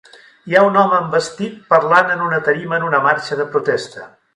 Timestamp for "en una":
2.17-2.43, 2.83-3.07